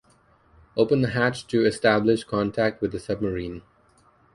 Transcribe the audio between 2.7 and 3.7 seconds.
with the submarine.